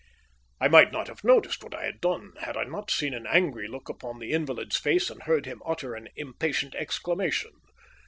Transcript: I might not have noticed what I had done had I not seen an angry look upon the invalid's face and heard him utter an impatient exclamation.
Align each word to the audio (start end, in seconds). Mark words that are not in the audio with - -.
I 0.59 0.67
might 0.67 0.91
not 0.91 1.07
have 1.09 1.23
noticed 1.23 1.63
what 1.63 1.75
I 1.75 1.85
had 1.85 2.01
done 2.01 2.31
had 2.39 2.57
I 2.57 2.63
not 2.63 2.89
seen 2.89 3.13
an 3.13 3.27
angry 3.27 3.67
look 3.67 3.87
upon 3.87 4.17
the 4.17 4.31
invalid's 4.31 4.77
face 4.79 5.11
and 5.11 5.21
heard 5.21 5.45
him 5.45 5.61
utter 5.63 5.93
an 5.93 6.07
impatient 6.15 6.73
exclamation. 6.73 7.51